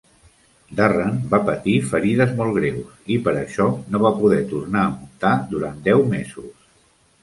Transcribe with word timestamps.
Darren 0.79 1.19
va 1.33 1.39
patir 1.49 1.75
ferides 1.91 2.33
molt 2.41 2.57
greus 2.57 3.05
i, 3.17 3.21
per 3.29 3.37
això, 3.45 3.71
no 3.93 4.05
va 4.09 4.15
poder 4.19 4.43
tornar 4.57 4.87
a 4.89 4.91
muntar 4.99 5.39
durant 5.57 5.83
deu 5.91 6.09
mesos. 6.21 6.57